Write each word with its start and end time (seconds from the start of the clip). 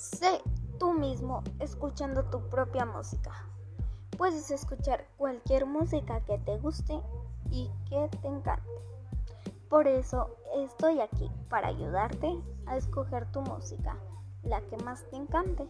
Sé 0.00 0.40
tú 0.78 0.94
mismo 0.94 1.44
escuchando 1.58 2.24
tu 2.30 2.40
propia 2.48 2.86
música. 2.86 3.32
Puedes 4.16 4.50
escuchar 4.50 5.06
cualquier 5.18 5.66
música 5.66 6.22
que 6.22 6.38
te 6.38 6.56
guste 6.56 6.98
y 7.50 7.70
que 7.86 8.08
te 8.22 8.28
encante. 8.28 8.70
Por 9.68 9.86
eso 9.86 10.38
estoy 10.56 11.02
aquí 11.02 11.30
para 11.50 11.68
ayudarte 11.68 12.34
a 12.64 12.78
escoger 12.78 13.30
tu 13.30 13.42
música, 13.42 13.94
la 14.42 14.62
que 14.62 14.78
más 14.78 15.04
te 15.10 15.16
encante. 15.16 15.68